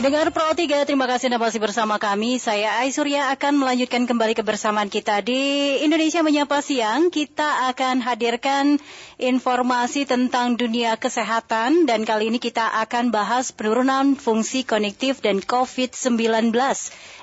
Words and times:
Pendengar 0.00 0.32
Pro 0.32 0.48
3, 0.56 0.88
terima 0.88 1.04
kasih 1.04 1.28
Anda 1.28 1.36
masih 1.36 1.60
bersama 1.60 2.00
kami. 2.00 2.40
Saya 2.40 2.72
Aisurya 2.80 3.36
akan 3.36 3.60
melanjutkan 3.60 4.08
kembali 4.08 4.32
kebersamaan 4.32 4.88
kita 4.88 5.20
di 5.20 5.76
Indonesia 5.84 6.24
Menyapa 6.24 6.64
Siang. 6.64 7.12
Kita 7.12 7.68
akan 7.68 8.00
hadirkan 8.00 8.80
informasi 9.20 10.08
tentang 10.08 10.56
dunia 10.56 10.96
kesehatan 10.96 11.84
dan 11.84 12.08
kali 12.08 12.32
ini 12.32 12.40
kita 12.40 12.80
akan 12.80 13.12
bahas 13.12 13.52
penurunan 13.52 14.16
fungsi 14.16 14.64
kognitif 14.64 15.20
dan 15.20 15.44
COVID-19. 15.44 16.48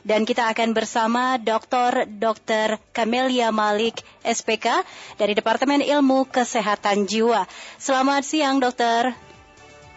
Dan 0.05 0.30
kita 0.30 0.46
akan 0.46 0.78
bersama 0.78 1.41
Dr. 1.41 2.05
Dr. 2.05 2.78
Kamelia 2.94 3.50
Malik, 3.50 4.05
SPK, 4.21 4.86
dari 5.18 5.34
Departemen 5.34 5.82
Ilmu 5.82 6.30
Kesehatan 6.30 7.09
Jiwa. 7.09 7.50
Selamat 7.82 8.21
siang, 8.21 8.62
dokter. 8.62 9.17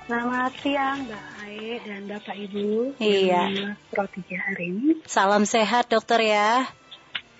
Selamat 0.09 0.56
siang, 0.65 1.05
Mbak 1.05 1.30
Ae 1.51 1.83
dan 1.83 2.07
Bapak 2.07 2.39
Ibu. 2.39 2.95
Iya. 3.03 3.75
Pro 3.91 4.07
3 4.07 4.39
hari 4.39 4.71
ini. 4.71 5.03
Salam 5.03 5.43
sehat, 5.43 5.91
dokter 5.91 6.23
ya. 6.23 6.71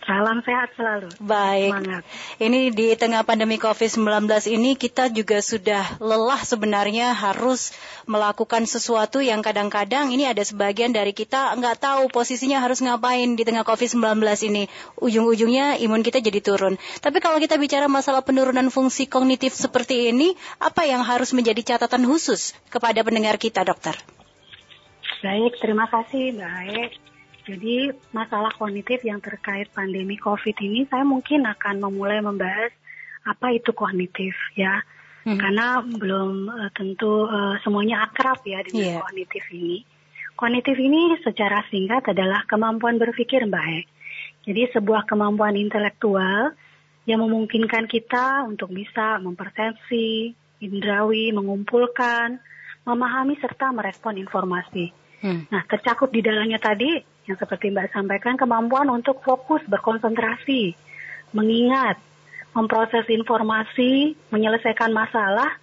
Salam 0.01 0.41
sehat 0.41 0.73
selalu. 0.81 1.13
Baik. 1.21 1.77
Semangat. 1.77 2.03
Ini 2.41 2.61
di 2.73 2.87
tengah 2.97 3.21
pandemi 3.21 3.61
COVID-19 3.61 4.25
ini 4.49 4.73
kita 4.73 5.13
juga 5.13 5.45
sudah 5.45 6.01
lelah 6.01 6.41
sebenarnya 6.41 7.13
harus 7.13 7.77
melakukan 8.09 8.65
sesuatu 8.65 9.21
yang 9.21 9.45
kadang-kadang 9.45 10.09
ini 10.09 10.25
ada 10.25 10.41
sebagian 10.41 10.97
dari 10.97 11.13
kita 11.13 11.53
nggak 11.53 11.85
tahu 11.85 12.03
posisinya 12.09 12.65
harus 12.65 12.81
ngapain 12.81 13.37
di 13.37 13.45
tengah 13.45 13.61
COVID-19 13.61 14.25
ini. 14.49 14.73
Ujung-ujungnya 15.05 15.77
imun 15.85 16.01
kita 16.01 16.25
jadi 16.25 16.41
turun. 16.41 16.81
Tapi 17.05 17.21
kalau 17.21 17.37
kita 17.37 17.61
bicara 17.61 17.85
masalah 17.85 18.25
penurunan 18.25 18.73
fungsi 18.73 19.05
kognitif 19.05 19.53
seperti 19.53 20.09
ini, 20.09 20.33
apa 20.65 20.89
yang 20.89 21.05
harus 21.05 21.37
menjadi 21.37 21.77
catatan 21.77 22.09
khusus 22.09 22.57
kepada 22.73 23.05
pendengar 23.05 23.37
kita, 23.37 23.69
dokter? 23.69 24.01
Baik, 25.21 25.61
terima 25.61 25.85
kasih 25.93 26.41
Ae. 26.41 27.10
Jadi 27.51 27.91
masalah 28.15 28.55
kognitif 28.55 29.03
yang 29.03 29.19
terkait 29.19 29.67
pandemi 29.75 30.15
COVID 30.15 30.55
ini 30.63 30.87
saya 30.87 31.03
mungkin 31.03 31.43
akan 31.51 31.83
memulai 31.83 32.23
membahas 32.23 32.71
apa 33.27 33.51
itu 33.51 33.75
kognitif 33.75 34.39
ya. 34.55 34.87
Hmm. 35.27 35.35
Karena 35.35 35.83
belum 35.83 36.47
uh, 36.47 36.71
tentu 36.71 37.27
uh, 37.27 37.59
semuanya 37.67 38.07
akrab 38.07 38.39
ya 38.47 38.63
dengan 38.63 38.87
yeah. 38.87 39.03
kognitif 39.03 39.43
ini. 39.51 39.83
Kognitif 40.39 40.79
ini 40.79 41.19
secara 41.27 41.67
singkat 41.69 42.07
adalah 42.07 42.47
kemampuan 42.47 42.97
berpikir 42.97 43.45
E. 43.45 43.85
Jadi 44.47 44.73
sebuah 44.73 45.05
kemampuan 45.05 45.59
intelektual 45.59 46.57
yang 47.05 47.21
memungkinkan 47.21 47.85
kita 47.91 48.47
untuk 48.47 48.73
bisa 48.73 49.21
mempersepsi, 49.21 50.33
indrawi, 50.63 51.35
mengumpulkan, 51.35 52.41
memahami 52.89 53.37
serta 53.37 53.69
merespon 53.75 54.17
informasi. 54.17 54.89
Hmm. 55.21 55.45
Nah, 55.53 55.61
tercakup 55.69 56.09
di 56.09 56.25
dalamnya 56.25 56.57
tadi 56.57 56.97
yang 57.31 57.39
seperti 57.39 57.71
Mbak 57.71 57.95
sampaikan 57.95 58.35
kemampuan 58.35 58.91
untuk 58.91 59.23
fokus 59.23 59.63
berkonsentrasi, 59.71 60.75
mengingat, 61.31 61.95
memproses 62.59 63.07
informasi, 63.07 64.19
menyelesaikan 64.35 64.91
masalah, 64.91 65.55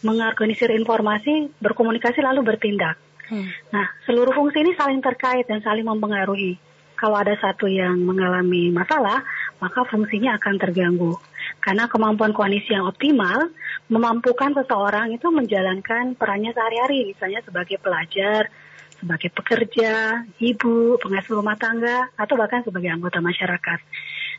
mengorganisir 0.00 0.72
informasi, 0.72 1.52
berkomunikasi 1.60 2.24
lalu 2.24 2.40
bertindak. 2.40 2.96
Hmm. 3.28 3.52
Nah, 3.68 3.86
seluruh 4.08 4.32
fungsi 4.32 4.64
ini 4.64 4.72
saling 4.74 5.04
terkait 5.04 5.44
dan 5.44 5.60
saling 5.60 5.84
mempengaruhi. 5.84 6.56
Kalau 6.96 7.16
ada 7.16 7.32
satu 7.36 7.64
yang 7.68 8.00
mengalami 8.00 8.68
masalah, 8.72 9.24
maka 9.60 9.84
fungsinya 9.88 10.36
akan 10.36 10.56
terganggu. 10.60 11.16
Karena 11.60 11.88
kemampuan 11.88 12.32
kognisi 12.32 12.76
yang 12.76 12.88
optimal 12.88 13.52
memampukan 13.88 14.52
seseorang 14.56 15.12
itu 15.12 15.28
menjalankan 15.32 16.16
perannya 16.16 16.52
sehari-hari, 16.52 17.12
misalnya 17.12 17.40
sebagai 17.44 17.80
pelajar, 17.80 18.52
sebagai 19.00 19.32
pekerja, 19.32 20.22
ibu, 20.38 21.00
pengasuh 21.00 21.40
rumah 21.40 21.56
tangga, 21.56 22.12
atau 22.14 22.36
bahkan 22.36 22.60
sebagai 22.60 22.92
anggota 22.92 23.24
masyarakat. 23.24 23.80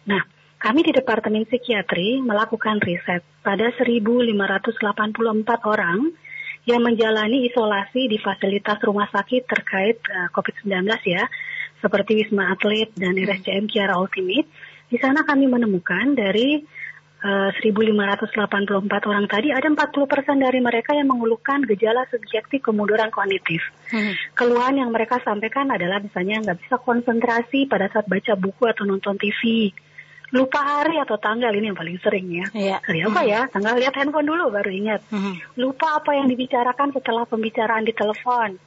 Nah, 0.07 0.21
kami 0.61 0.85
di 0.85 0.93
Departemen 0.93 1.49
Psikiatri 1.49 2.21
melakukan 2.21 2.77
riset 2.85 3.25
pada 3.41 3.73
1.584 3.73 4.29
orang 5.65 5.99
yang 6.69 6.85
menjalani 6.85 7.49
isolasi 7.49 8.05
di 8.05 8.21
fasilitas 8.21 8.77
rumah 8.85 9.09
sakit 9.09 9.49
terkait 9.49 9.97
eh, 10.05 10.29
COVID-19 10.29 10.85
ya, 11.09 11.25
seperti 11.81 12.21
Wisma 12.21 12.53
Atlet 12.53 12.93
dan 12.93 13.17
RSCM 13.17 13.65
Kiara 13.65 13.97
Ultimate. 13.97 14.45
Di 14.85 15.01
sana 15.01 15.25
kami 15.25 15.49
menemukan 15.49 16.13
dari 16.13 16.61
1.584 17.21 18.33
eh, 18.33 19.05
orang 19.05 19.29
tadi 19.29 19.53
ada 19.53 19.69
40% 19.69 20.41
dari 20.41 20.57
mereka 20.57 20.97
yang 20.97 21.05
mengeluhkan 21.05 21.61
gejala 21.69 22.09
subjektif 22.09 22.65
kemunduran 22.65 23.13
kognitif. 23.13 23.61
Hmm. 23.93 24.17
Keluhan 24.33 24.81
yang 24.81 24.89
mereka 24.89 25.21
sampaikan 25.21 25.69
adalah 25.69 26.01
misalnya 26.01 26.41
nggak 26.41 26.65
bisa 26.65 26.81
konsentrasi 26.81 27.69
pada 27.69 27.93
saat 27.93 28.09
baca 28.09 28.33
buku 28.33 28.65
atau 28.65 28.89
nonton 28.89 29.21
TV. 29.21 29.69
Lupa 30.33 30.63
hari 30.63 30.97
atau 30.97 31.19
tanggal 31.21 31.53
ini 31.53 31.69
yang 31.69 31.77
paling 31.77 31.99
sering 32.01 32.25
ya. 32.31 32.45
Yeah. 32.57 32.79
Hari 32.81 33.05
apa 33.05 33.21
hmm. 33.21 33.29
ya? 33.29 33.41
Tanggal 33.53 33.73
lihat 33.77 33.93
handphone 34.01 34.25
dulu 34.25 34.49
baru 34.49 34.71
ingat. 34.73 35.05
Hmm. 35.13 35.37
Lupa 35.61 36.01
apa 36.01 36.17
yang 36.17 36.25
dibicarakan 36.25 36.89
setelah 36.89 37.29
pembicaraan 37.29 37.85
di 37.85 37.93
telepon. 37.93 38.57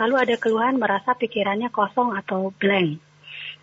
Lalu 0.00 0.14
ada 0.16 0.34
keluhan 0.40 0.80
merasa 0.80 1.14
pikirannya 1.14 1.70
kosong 1.70 2.16
atau 2.16 2.50
blank. 2.56 3.09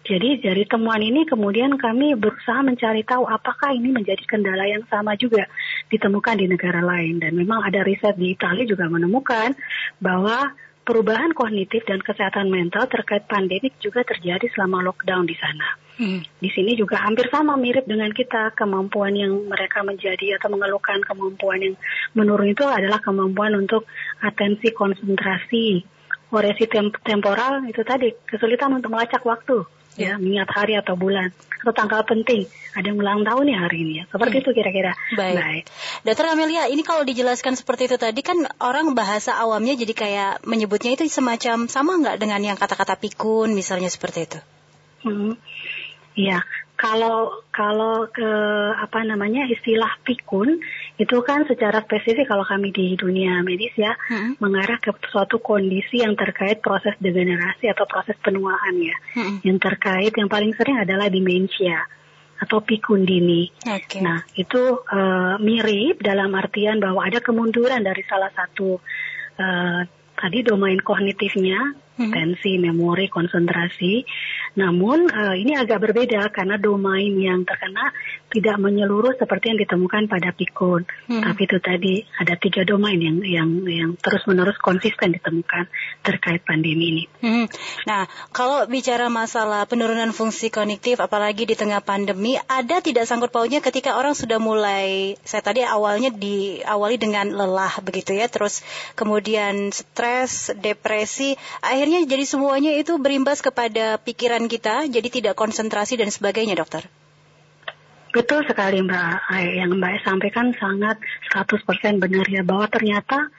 Jadi 0.07 0.40
dari 0.40 0.63
temuan 0.63 1.03
ini 1.03 1.28
kemudian 1.28 1.75
kami 1.75 2.16
berusaha 2.16 2.63
mencari 2.63 3.03
tahu 3.03 3.28
apakah 3.28 3.75
ini 3.75 3.91
menjadi 3.91 4.23
kendala 4.23 4.63
yang 4.63 4.88
sama 4.88 5.19
juga 5.19 5.44
ditemukan 5.91 6.40
di 6.40 6.47
negara 6.47 6.79
lain 6.79 7.19
dan 7.19 7.35
memang 7.35 7.59
ada 7.68 7.84
riset 7.84 8.16
di 8.16 8.31
Italia 8.31 8.63
juga 8.63 8.88
menemukan 8.88 9.51
bahwa 10.00 10.56
perubahan 10.88 11.35
kognitif 11.35 11.84
dan 11.84 12.00
kesehatan 12.00 12.47
mental 12.47 12.88
terkait 12.88 13.28
pandemik 13.28 13.75
juga 13.84 14.07
terjadi 14.07 14.47
selama 14.56 14.88
lockdown 14.88 15.28
di 15.28 15.35
sana. 15.35 15.75
Hmm. 16.00 16.23
Di 16.40 16.47
sini 16.56 16.79
juga 16.79 17.03
hampir 17.03 17.28
sama 17.28 17.59
mirip 17.59 17.84
dengan 17.84 18.07
kita 18.16 18.56
kemampuan 18.56 19.12
yang 19.12 19.44
mereka 19.44 19.84
menjadi 19.84 20.40
atau 20.40 20.47
mengeluhkan 20.56 21.03
kemampuan 21.03 21.59
yang 21.59 21.75
menurun 22.16 22.56
itu 22.56 22.63
adalah 22.63 23.03
kemampuan 23.03 23.59
untuk 23.59 23.84
atensi 24.23 24.72
konsentrasi, 24.72 25.84
oresi 26.31 26.63
temporal 27.03 27.67
itu 27.67 27.84
tadi 27.84 28.16
kesulitan 28.23 28.72
untuk 28.72 28.96
melacak 28.96 29.19
waktu 29.28 29.67
ya 29.97 30.16
mengingat 30.22 30.50
hari 30.53 30.78
atau 30.78 30.94
bulan 30.94 31.34
atau 31.58 31.74
tanggal 31.74 32.06
penting. 32.06 32.46
Ada 32.78 32.94
yang 32.94 33.02
ulang 33.02 33.25
tahun 33.25 33.46
ya 33.50 33.58
hari 33.66 33.78
ini 33.81 33.94
ya. 34.00 34.03
Seperti 34.08 34.35
hmm. 34.40 34.44
itu 34.46 34.50
kira-kira. 34.53 34.91
Baik. 35.18 35.35
baik. 35.41 35.63
Dokter 36.06 36.25
Amelia 36.30 36.69
ini 36.69 36.85
kalau 36.85 37.02
dijelaskan 37.02 37.58
seperti 37.58 37.90
itu 37.90 37.97
tadi 37.97 38.22
kan 38.22 38.46
orang 38.62 38.94
bahasa 38.94 39.34
awamnya 39.35 39.74
jadi 39.74 39.94
kayak 39.97 40.34
menyebutnya 40.46 40.94
itu 40.94 41.09
semacam 41.09 41.66
sama 41.66 41.97
nggak 41.97 42.22
dengan 42.22 42.41
yang 42.53 42.58
kata-kata 42.58 42.96
pikun 43.02 43.58
misalnya 43.58 43.90
seperti 43.90 44.30
itu? 44.30 44.40
Hmm. 45.02 45.34
Iya, 46.18 46.41
kalau 46.78 47.46
kalau 47.50 48.06
ke 48.09 48.29
apa 48.78 49.02
namanya 49.06 49.50
istilah 49.50 49.97
pikun 50.06 50.62
itu 50.97 51.18
kan 51.22 51.46
secara 51.46 51.85
spesifik 51.85 52.25
kalau 52.25 52.41
kami 52.41 52.74
di 52.74 52.97
dunia 52.97 53.46
medis 53.46 53.74
ya 53.78 53.94
hmm. 53.94 54.41
mengarah 54.41 54.81
ke 54.81 54.90
suatu 55.13 55.38
kondisi 55.38 56.02
yang 56.02 56.18
terkait 56.18 56.58
proses 56.58 56.97
degenerasi 56.97 57.69
atau 57.69 57.85
proses 57.85 58.18
penuaan 58.18 58.74
ya. 58.81 58.97
Hmm. 59.13 59.38
Yang 59.46 59.58
terkait 59.62 60.13
yang 60.18 60.25
paling 60.25 60.58
sering 60.58 60.81
adalah 60.81 61.06
demensia 61.06 61.85
atau 62.38 62.62
pikun 62.62 63.06
dini. 63.06 63.50
Okay. 63.62 64.02
Nah, 64.02 64.25
itu 64.38 64.81
uh, 64.81 65.38
mirip 65.41 66.02
dalam 66.02 66.34
artian 66.34 66.81
bahwa 66.81 67.06
ada 67.06 67.22
kemunduran 67.22 67.81
dari 67.81 68.02
salah 68.06 68.29
satu 68.34 68.78
uh, 69.38 69.81
tadi 70.18 70.41
domain 70.41 70.81
kognitifnya 70.81 71.78
hmm. 71.97 72.13
tensi, 72.13 72.62
memori, 72.62 73.09
konsentrasi. 73.09 74.06
Namun 74.58 75.09
uh, 75.09 75.35
ini 75.38 75.58
agak 75.58 75.81
berbeda 75.81 76.30
karena 76.34 76.58
domain 76.58 77.13
yang 77.18 77.44
terkena 77.44 77.94
tidak 78.28 78.58
menyeluruh 78.62 79.18
seperti 79.18 79.53
yang 79.53 79.59
ditemukan 79.62 80.09
pada 80.09 80.30
pikun. 80.34 80.85
Hmm. 81.09 81.24
Tapi 81.24 81.41
itu 81.47 81.58
tadi 81.58 81.94
ada 82.17 82.38
tiga 82.38 82.61
domain 82.67 82.97
yang 82.97 83.22
yang 83.23 83.49
yang 83.66 83.91
terus-menerus 83.97 84.58
konsisten 84.61 85.16
ditemukan 85.16 85.70
terkait 86.05 86.46
pandemi 86.46 86.85
ini. 86.94 87.03
Hmm. 87.23 87.46
Nah, 87.90 88.05
kalau 88.35 88.67
bicara 88.70 89.09
masalah 89.09 89.66
penurunan 89.66 90.14
fungsi 90.14 90.53
kognitif 90.53 91.00
apalagi 91.00 91.50
di 91.50 91.55
tengah 91.55 91.82
pandemi, 91.82 92.38
ada 92.47 92.84
tidak 92.84 93.09
sangkut 93.09 93.34
pautnya 93.34 93.64
ketika 93.64 93.96
orang 93.96 94.14
sudah 94.14 94.38
mulai 94.38 95.16
saya 95.23 95.41
tadi 95.41 95.64
awalnya 95.64 96.11
diawali 96.11 97.00
dengan 97.00 97.32
lelah 97.32 97.79
begitu 97.82 98.14
ya, 98.14 98.28
terus 98.28 98.61
kemudian 99.00 99.72
stres, 99.72 100.52
depresi, 100.59 101.40
akhirnya 101.64 101.86
akhirnya 101.87 102.03
jadi 102.03 102.25
semuanya 102.28 102.75
itu 102.75 102.99
berimbas 102.99 103.39
kepada 103.39 103.95
pikiran 103.95 104.51
kita, 104.51 104.91
jadi 104.91 105.07
tidak 105.07 105.39
konsentrasi 105.39 105.95
dan 105.95 106.11
sebagainya, 106.11 106.59
dokter. 106.59 106.84
Betul 108.11 108.43
sekali 108.43 108.84
Mbak. 108.84 109.31
Yang 109.55 109.72
Mbak 109.79 109.93
sampaikan 110.03 110.51
sangat 110.59 110.99
100% 111.31 112.03
benar 112.03 112.28
ya, 112.28 112.43
bahwa 112.43 112.67
ternyata 112.67 113.31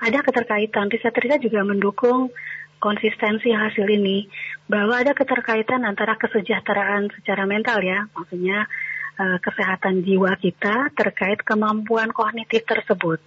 ada 0.00 0.18
keterkaitan. 0.24 0.88
Riset-riset 0.88 1.44
juga 1.44 1.60
mendukung 1.60 2.32
konsistensi 2.80 3.52
hasil 3.52 3.84
ini, 3.84 4.32
bahwa 4.64 4.96
ada 4.96 5.12
keterkaitan 5.12 5.84
antara 5.84 6.16
kesejahteraan 6.16 7.12
secara 7.20 7.44
mental 7.44 7.84
ya, 7.84 8.08
maksudnya 8.16 8.64
eh, 9.20 9.36
kesehatan 9.44 10.08
jiwa 10.08 10.40
kita 10.40 10.88
terkait 10.96 11.44
kemampuan 11.44 12.16
kognitif 12.16 12.64
tersebut. 12.64 13.20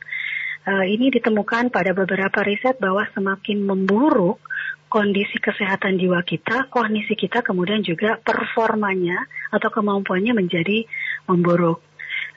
Uh, 0.63 0.87
ini 0.87 1.11
ditemukan 1.11 1.75
pada 1.75 1.91
beberapa 1.91 2.39
riset 2.39 2.79
bahwa 2.79 3.03
semakin 3.11 3.67
memburuk 3.67 4.39
kondisi 4.87 5.41
kesehatan 5.41 5.97
jiwa 5.99 6.23
kita, 6.23 6.71
kognisi 6.71 7.17
kita, 7.17 7.43
kemudian 7.43 7.81
juga 7.81 8.15
performanya 8.21 9.27
atau 9.49 9.67
kemampuannya 9.73 10.37
menjadi 10.37 10.85
memburuk. 11.27 11.81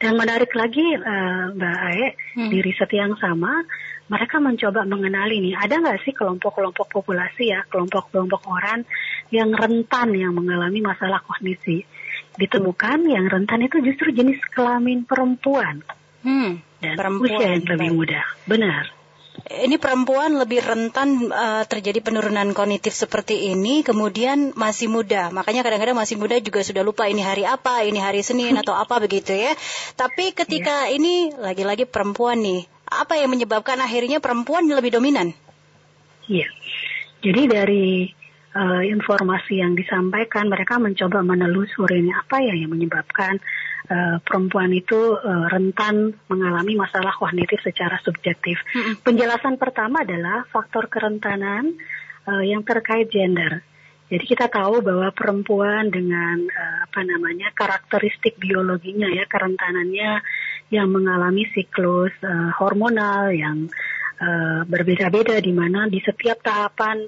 Dan 0.01 0.17
menarik 0.17 0.53
lagi 0.57 0.83
uh, 0.97 1.53
Mbak 1.53 1.79
Ae, 1.93 2.07
hmm. 2.37 2.51
di 2.51 2.59
riset 2.65 2.91
yang 2.97 3.15
sama, 3.21 3.63
mereka 4.07 4.39
mencoba 4.39 4.87
mengenali 4.87 5.43
nih, 5.43 5.55
ada 5.59 5.83
nggak 5.83 6.03
sih 6.07 6.15
kelompok-kelompok 6.15 6.87
populasi 6.91 7.51
ya, 7.51 7.63
kelompok-kelompok 7.67 8.43
orang 8.47 8.87
yang 9.35 9.51
rentan 9.51 10.15
yang 10.15 10.33
mengalami 10.37 10.79
masalah 10.83 11.19
kognisi. 11.23 11.83
Ditemukan 12.37 13.09
yang 13.09 13.27
rentan 13.27 13.65
itu 13.65 13.81
justru 13.83 14.13
jenis 14.13 14.39
kelamin 14.55 15.03
perempuan. 15.09 15.83
Hmm, 16.23 16.61
dan 16.81 16.95
perempuan 16.95 17.37
usia 17.37 17.47
yang 17.57 17.65
lebih 17.65 17.91
muda. 17.95 18.21
Benar 18.45 18.97
ini 19.47 19.77
perempuan 19.77 20.41
lebih 20.41 20.65
rentan 20.65 21.29
uh, 21.29 21.63
terjadi 21.69 22.01
penurunan 22.01 22.51
kognitif 22.57 22.97
seperti 22.97 23.53
ini, 23.53 23.85
kemudian 23.85 24.57
masih 24.57 24.89
muda. 24.89 25.29
Makanya 25.31 25.63
kadang-kadang 25.63 25.97
masih 25.97 26.17
muda 26.17 26.41
juga 26.41 26.65
sudah 26.65 26.83
lupa 26.83 27.07
ini 27.07 27.21
hari 27.21 27.45
apa, 27.45 27.85
ini 27.85 28.01
hari 28.01 28.25
Senin 28.25 28.57
atau 28.57 28.73
apa 28.83 28.99
begitu 28.99 29.37
ya. 29.37 29.53
Tapi 29.95 30.33
ketika 30.33 30.89
ya. 30.89 30.97
ini 30.97 31.31
lagi-lagi 31.37 31.85
perempuan 31.85 32.41
nih, 32.41 32.65
apa 32.89 33.21
yang 33.21 33.31
menyebabkan 33.31 33.79
akhirnya 33.79 34.19
perempuan 34.19 34.67
lebih 34.67 34.97
dominan? 34.97 35.37
Iya. 36.27 36.49
Jadi 37.23 37.43
dari 37.47 37.87
uh, 38.57 38.83
informasi 38.83 39.63
yang 39.63 39.77
disampaikan, 39.79 40.49
mereka 40.51 40.81
mencoba 40.81 41.23
menelusuri 41.23 42.03
ini 42.03 42.13
apa 42.13 42.43
ya 42.43 42.55
yang 42.57 42.73
menyebabkan 42.73 43.39
uh, 43.89 44.17
perempuan 44.23 44.71
itu 44.75 45.17
uh, 45.17 45.47
rentan 45.51 46.15
mengalami 46.29 46.77
masalah 46.77 47.15
kognitif 47.17 47.63
secara 47.63 47.99
subjektif. 48.03 48.59
Hmm. 48.75 49.01
Penjelasan 49.03 49.57
pertama 49.57 50.03
adalah 50.03 50.45
faktor 50.51 50.91
kerentanan 50.91 51.75
uh, 52.27 52.45
yang 52.45 52.63
terkait 52.67 53.09
gender. 53.09 53.63
Jadi 54.07 54.23
kita 54.23 54.47
tahu 54.47 54.87
bahwa 54.87 55.11
perempuan 55.11 55.91
dengan 55.91 56.47
uh, 56.47 56.77
apa 56.87 57.03
namanya 57.03 57.51
karakteristik 57.51 58.39
biologinya 58.39 59.11
ya 59.11 59.27
kerentanannya 59.27 60.23
yang 60.71 60.89
mengalami 60.91 61.47
siklus 61.51 62.15
uh, 62.23 62.55
hormonal 62.55 63.35
yang 63.35 63.67
uh, 64.23 64.63
berbeda-beda 64.63 65.43
di 65.43 65.51
mana 65.51 65.91
di 65.91 65.99
setiap 66.03 66.39
tahapan 66.39 67.07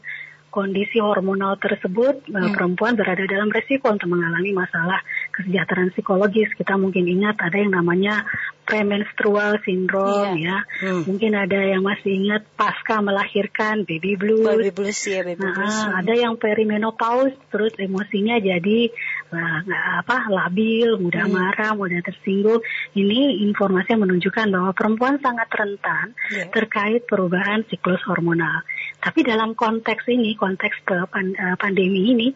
kondisi 0.48 0.98
hormonal 0.98 1.60
tersebut 1.60 2.24
hmm. 2.26 2.56
perempuan 2.56 2.98
berada 2.98 3.22
dalam 3.28 3.52
resiko 3.52 3.92
untuk 3.92 4.10
mengalami 4.10 4.50
masalah 4.56 4.98
kesejahteraan 5.38 5.94
psikologis. 5.94 6.50
Kita 6.58 6.74
mungkin 6.74 7.06
ingat 7.06 7.38
ada 7.38 7.56
yang 7.56 7.72
namanya 7.78 8.26
premenstrual 8.68 9.56
syndrome 9.64 10.36
yeah. 10.42 10.60
ya. 10.60 10.84
Hmm. 10.84 11.02
Mungkin 11.08 11.32
ada 11.32 11.56
yang 11.56 11.80
masih 11.80 12.12
ingat 12.18 12.44
pasca 12.58 13.00
melahirkan 13.00 13.88
baby 13.88 14.18
blues. 14.18 14.44
Baby 14.44 14.74
blues 14.74 15.00
ya, 15.06 15.24
baby 15.24 15.40
nah, 15.40 15.54
blues. 15.56 15.78
Ada 16.04 16.12
yang 16.18 16.34
perimenopause 16.36 17.38
terus 17.48 17.72
emosinya 17.80 18.36
jadi 18.42 18.92
apa 19.32 20.28
labil, 20.32 20.96
mudah 20.96 21.28
hmm. 21.28 21.34
marah, 21.34 21.72
mudah 21.76 22.00
tersinggung. 22.00 22.64
Ini 22.96 23.44
informasi 23.50 23.94
yang 23.96 24.08
menunjukkan 24.08 24.46
bahwa 24.48 24.70
perempuan 24.72 25.20
sangat 25.20 25.48
rentan 25.52 26.16
yeah. 26.32 26.48
terkait 26.48 27.04
perubahan 27.04 27.64
siklus 27.68 28.00
hormonal. 28.08 28.64
Tapi 28.98 29.20
dalam 29.22 29.52
konteks 29.52 30.08
ini, 30.08 30.34
konteks 30.34 30.84
eh, 30.88 31.56
pandemi 31.60 32.16
ini, 32.16 32.28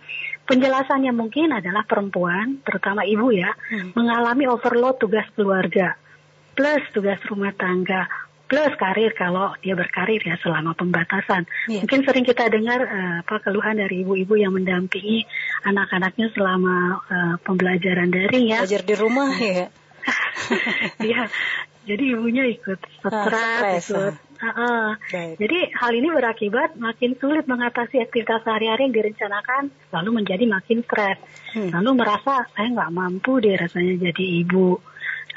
penjelasannya 0.44 1.12
mungkin 1.16 1.56
adalah 1.56 1.82
perempuan, 1.88 2.60
terutama 2.62 3.08
ibu 3.08 3.32
ya, 3.32 3.52
hmm. 3.72 3.96
mengalami 3.96 4.44
overload 4.46 5.00
tugas 5.00 5.26
keluarga, 5.32 5.96
plus 6.52 6.84
tugas 6.92 7.18
rumah 7.26 7.56
tangga, 7.56 8.06
plus 8.52 8.76
karir 8.76 9.16
kalau 9.16 9.56
dia 9.64 9.72
berkarir 9.72 10.20
ya 10.20 10.36
selama 10.44 10.76
pembatasan. 10.76 11.48
Yeah. 11.72 11.88
Mungkin 11.88 12.04
sering 12.04 12.28
kita 12.28 12.52
dengar 12.52 12.84
uh, 12.84 13.24
apa 13.24 13.40
keluhan 13.40 13.80
dari 13.80 14.04
ibu-ibu 14.04 14.36
yang 14.36 14.52
mendampingi 14.52 15.24
anak-anaknya 15.62 16.28
selama 16.34 17.02
uh, 17.06 17.34
pembelajaran 17.42 18.10
daring 18.10 18.50
ya. 18.50 18.62
Belajar 18.66 18.82
di 18.82 18.94
rumah 18.98 19.30
ya. 19.42 19.66
Iya. 20.98 21.22
Jadi 21.82 22.04
ibunya 22.14 22.46
ikut 22.46 22.78
ah, 23.06 23.26
stres, 23.26 23.90
ikut 23.90 24.14
Uh, 24.42 24.98
Jadi 25.38 25.70
hal 25.70 25.94
ini 25.94 26.10
berakibat 26.10 26.74
makin 26.74 27.14
sulit 27.14 27.46
mengatasi 27.46 28.02
aktivitas 28.02 28.42
sehari-hari 28.42 28.90
yang 28.90 28.94
direncanakan, 28.98 29.70
lalu 29.94 30.18
menjadi 30.18 30.50
makin 30.50 30.82
stres. 30.82 31.22
Hmm. 31.54 31.70
Lalu 31.70 32.02
merasa 32.02 32.42
saya 32.50 32.66
nggak 32.74 32.90
mampu 32.90 33.38
deh 33.38 33.54
rasanya 33.54 34.10
jadi 34.10 34.42
ibu. 34.42 34.82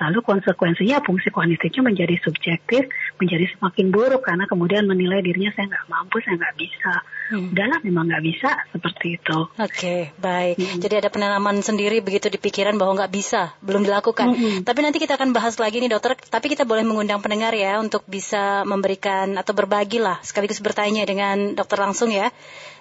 Lalu 0.01 0.19
konsekuensinya 0.25 1.05
fungsi 1.05 1.29
kognitifnya 1.29 1.85
menjadi 1.85 2.17
subjektif, 2.17 2.89
menjadi 3.15 3.45
semakin 3.57 3.87
buruk 3.91 4.21
karena 4.27 4.45
kemudian 4.45 4.83
menilai 4.85 5.23
dirinya 5.23 5.51
saya 5.55 5.71
nggak 5.71 5.87
mampu, 5.87 6.19
saya 6.21 6.35
nggak 6.35 6.55
bisa. 6.59 6.93
Hmm. 7.25 7.49
Udahlah 7.57 7.79
memang 7.81 8.05
nggak 8.05 8.23
bisa 8.23 8.49
seperti 8.69 9.17
itu. 9.17 9.37
Oke, 9.49 9.57
okay, 9.57 10.01
baik. 10.21 10.61
Hmm. 10.61 10.77
Jadi 10.77 10.95
ada 11.01 11.09
penanaman 11.09 11.57
sendiri 11.65 11.97
begitu 12.05 12.29
di 12.29 12.37
pikiran 12.37 12.77
bahwa 12.77 13.01
nggak 13.01 13.13
bisa, 13.13 13.57
belum 13.65 13.81
dilakukan. 13.81 14.27
Hmm. 14.29 14.59
Tapi 14.61 14.79
nanti 14.85 15.01
kita 15.01 15.17
akan 15.17 15.33
bahas 15.33 15.57
lagi 15.57 15.81
nih 15.81 15.89
dokter. 15.89 16.13
Tapi 16.19 16.45
kita 16.53 16.69
boleh 16.69 16.85
mengundang 16.85 17.23
pendengar 17.25 17.55
ya 17.57 17.81
untuk 17.81 18.05
bisa 18.05 18.61
memberikan 18.67 19.41
atau 19.41 19.57
berbagi 19.57 19.97
lah 19.97 20.21
sekaligus 20.21 20.61
bertanya 20.61 21.01
dengan 21.07 21.57
dokter 21.57 21.81
langsung 21.81 22.13
ya 22.13 22.29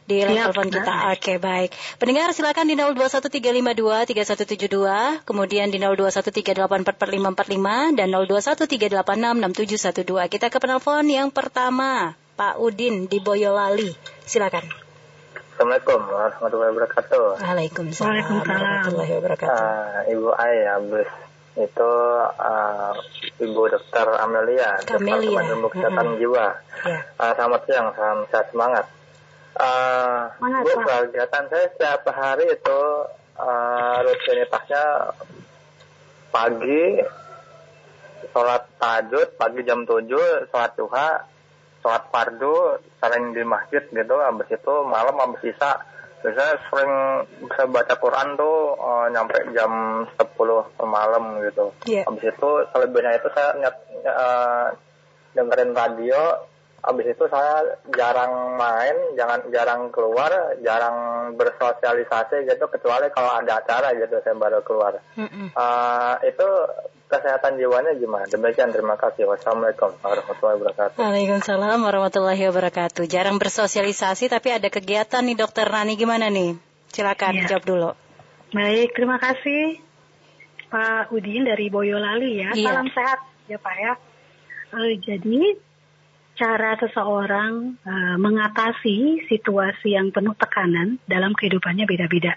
di 0.04 0.20
line 0.20 0.44
telepon 0.44 0.68
kita. 0.68 1.16
Oke, 1.16 1.16
okay, 1.16 1.40
baik. 1.40 1.72
Pendengar 1.96 2.28
silakan 2.36 2.68
di 2.68 2.76
0213523172, 2.76 5.24
kemudian 5.24 5.72
di 5.72 5.80
0213844545 5.80 7.96
dan 7.96 8.12
0213866712. 8.12 10.28
Kita 10.28 10.52
ke 10.52 10.60
penelpon 10.60 11.08
yang 11.08 11.32
pertama, 11.32 12.12
Pak 12.36 12.60
Udin 12.60 13.08
di 13.08 13.16
Boyolali. 13.24 13.96
Silakan. 14.28 14.84
Assalamualaikum 15.54 16.02
warahmatullahi 16.10 16.74
wabarakatuh. 16.74 17.38
Waalaikumsalam, 17.38 18.26
warahmatullahi 18.42 19.12
wabarakatuh. 19.22 19.54
Uh, 19.54 20.10
Ibu 20.10 20.34
Ayah, 20.34 20.82
Bus 20.82 21.06
itu 21.54 21.92
uh, 22.34 22.90
Ibu 23.38 23.62
Dokter 23.70 24.18
Amelia, 24.18 24.82
Kamelia. 24.82 25.30
Dokter 25.30 25.54
Ilmu 25.54 25.70
Kesehatan 25.70 25.94
mm 25.94 26.10
-hmm. 26.10 26.18
Jiwa. 26.18 26.46
Yeah. 26.82 27.06
Uh, 27.14 27.32
selamat 27.38 27.70
siang, 27.70 27.86
salam 27.94 28.26
sehat 28.34 28.50
semangat. 28.50 28.90
Uh, 29.54 30.34
Bu, 30.40 30.72
kegiatan 30.82 31.44
saya 31.46 31.66
setiap 31.70 32.02
hari 32.10 32.50
itu 32.50 32.80
uh, 33.38 33.96
rutinitasnya 34.02 35.14
pagi 36.34 36.98
sholat 38.34 38.66
tahajud 38.82 39.38
pagi 39.38 39.62
jam 39.62 39.86
7 39.86 40.10
sholat 40.50 40.72
duha 40.74 41.22
sholat 41.86 42.02
fardu 42.10 42.82
sering 42.98 43.30
di 43.30 43.46
masjid 43.46 43.86
gitu 43.86 44.16
habis 44.18 44.50
itu 44.50 44.74
malam 44.82 45.14
habis 45.22 45.54
isa 45.54 45.78
biasanya 46.24 46.56
sering 46.72 46.92
bisa 47.44 47.68
baca 47.68 47.94
Quran 48.00 48.28
tuh 48.40 48.74
uh, 48.80 49.06
nyampe 49.12 49.38
jam 49.52 50.02
10 50.16 50.88
malam 50.88 51.36
gitu. 51.44 51.68
Yeah. 51.84 52.08
habis 52.08 52.32
itu 52.32 52.50
selebihnya 52.72 53.20
itu 53.20 53.28
saya 53.36 53.52
nyat, 53.60 53.76
uh, 54.08 54.66
dengerin 55.36 55.76
radio 55.76 56.48
Habis 56.84 57.16
itu 57.16 57.24
saya 57.32 57.80
jarang 57.96 58.60
main, 58.60 59.16
jangan 59.16 59.40
jarang 59.48 59.88
keluar, 59.88 60.28
jarang 60.60 61.32
bersosialisasi 61.32 62.44
gitu 62.44 62.68
kecuali 62.68 63.08
kalau 63.08 63.40
ada 63.40 63.64
acara 63.64 63.96
gitu 63.96 64.20
saya 64.20 64.36
baru 64.36 64.60
keluar. 64.60 65.00
Mm 65.16 65.24
-mm. 65.24 65.48
Uh, 65.56 66.20
itu 66.28 66.44
kesehatan 67.08 67.56
jiwanya 67.56 67.96
gimana? 67.96 68.28
Demikian 68.28 68.68
terima 68.68 69.00
kasih. 69.00 69.24
Wassalamualaikum 69.24 69.96
warahmatullahi 70.04 70.56
wabarakatuh. 70.60 70.96
Waalaikumsalam 71.00 71.78
warahmatullahi 71.80 72.42
wabarakatuh. 72.52 73.04
Jarang 73.08 73.40
bersosialisasi 73.40 74.28
tapi 74.28 74.52
ada 74.52 74.68
kegiatan 74.68 75.24
nih 75.24 75.40
Dokter 75.40 75.64
Nani 75.64 75.96
gimana 75.96 76.28
nih? 76.28 76.60
Silakan 76.92 77.40
ya. 77.40 77.56
jawab 77.56 77.64
dulu. 77.64 77.90
Baik, 78.52 78.94
terima 78.94 79.16
kasih 79.18 79.82
Pak 80.68 81.10
Udin 81.14 81.48
dari 81.48 81.72
Boyolali 81.72 82.44
ya. 82.44 82.50
Iya. 82.52 82.70
Salam 82.70 82.88
sehat 82.92 83.20
ya 83.48 83.58
Pak 83.58 83.74
ya. 83.80 83.92
Uh, 84.74 84.92
jadi 85.00 85.56
cara 86.34 86.74
seseorang 86.82 87.78
uh, 87.86 88.16
mengatasi 88.18 89.26
situasi 89.30 89.94
yang 89.94 90.10
penuh 90.10 90.34
tekanan 90.34 90.98
dalam 91.06 91.30
kehidupannya 91.32 91.86
beda-beda. 91.86 92.34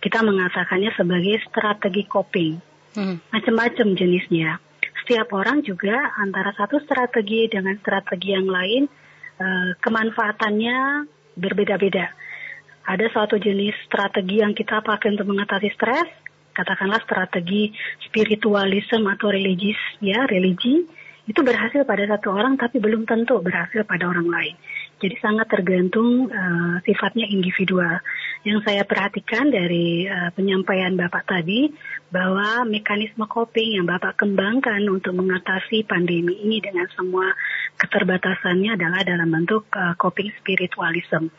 Kita 0.00 0.20
mengatakannya 0.24 0.92
sebagai 0.96 1.40
strategi 1.48 2.04
coping. 2.08 2.60
Hmm. 2.96 3.16
Macam-macam 3.32 3.96
jenisnya. 3.96 4.60
Setiap 5.04 5.32
orang 5.32 5.64
juga 5.64 6.12
antara 6.20 6.52
satu 6.52 6.80
strategi 6.84 7.48
dengan 7.48 7.76
strategi 7.80 8.36
yang 8.36 8.48
lain 8.48 8.84
uh, 9.40 9.72
kemanfaatannya 9.80 11.08
berbeda-beda. 11.36 12.12
Ada 12.84 13.06
suatu 13.12 13.40
jenis 13.40 13.76
strategi 13.88 14.40
yang 14.40 14.52
kita 14.52 14.84
pakai 14.84 15.16
untuk 15.16 15.28
mengatasi 15.28 15.68
stres, 15.76 16.08
katakanlah 16.52 17.00
strategi 17.04 17.72
spiritualisme 18.04 19.04
atau 19.08 19.32
religis 19.32 19.78
ya, 20.02 20.28
religi 20.28 20.99
itu 21.30 21.46
berhasil 21.46 21.86
pada 21.86 22.10
satu 22.10 22.34
orang 22.34 22.58
tapi 22.58 22.82
belum 22.82 23.06
tentu 23.06 23.38
berhasil 23.38 23.86
pada 23.86 24.10
orang 24.10 24.26
lain. 24.26 24.54
Jadi 24.98 25.14
sangat 25.22 25.46
tergantung 25.46 26.26
uh, 26.26 26.82
sifatnya 26.82 27.30
individual. 27.30 28.02
Yang 28.42 28.66
saya 28.66 28.82
perhatikan 28.82 29.48
dari 29.48 30.10
uh, 30.10 30.34
penyampaian 30.34 30.98
Bapak 30.98 31.30
tadi 31.30 31.70
bahwa 32.10 32.66
mekanisme 32.66 33.24
coping 33.30 33.78
yang 33.78 33.86
Bapak 33.86 34.18
kembangkan 34.18 34.82
untuk 34.90 35.14
mengatasi 35.14 35.86
pandemi 35.86 36.34
ini 36.42 36.58
dengan 36.58 36.90
semua 36.98 37.30
keterbatasannya 37.78 38.74
adalah 38.74 39.06
dalam 39.06 39.30
bentuk 39.30 39.70
uh, 39.72 39.94
coping 39.94 40.34
spiritualism. 40.42 41.30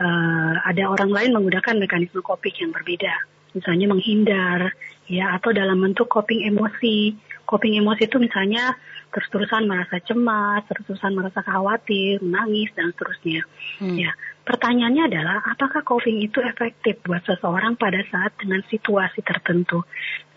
uh, 0.00 0.54
ada 0.64 0.88
orang 0.88 1.10
lain 1.10 1.30
menggunakan 1.34 1.74
mekanisme 1.76 2.22
coping 2.22 2.54
yang 2.58 2.70
berbeda, 2.70 3.14
misalnya 3.54 3.86
menghindar, 3.90 4.72
ya 5.10 5.34
atau 5.34 5.50
dalam 5.50 5.78
bentuk 5.80 6.06
coping 6.06 6.46
emosi. 6.46 7.16
Coping 7.48 7.80
emosi 7.80 8.04
itu 8.04 8.20
misalnya 8.20 8.76
terus-terusan 9.08 9.64
merasa 9.64 9.96
cemas, 10.04 10.64
terus-terusan 10.68 11.16
merasa 11.16 11.40
khawatir, 11.40 12.20
menangis 12.20 12.68
dan 12.76 12.92
seterusnya. 12.92 13.42
Hmm. 13.80 13.96
Ya, 13.96 14.12
pertanyaannya 14.44 15.04
adalah 15.08 15.38
apakah 15.48 15.80
coping 15.84 16.20
itu 16.20 16.44
efektif 16.44 17.00
buat 17.04 17.24
seseorang 17.24 17.80
pada 17.80 18.04
saat 18.12 18.36
dengan 18.36 18.60
situasi 18.68 19.24
tertentu? 19.24 19.84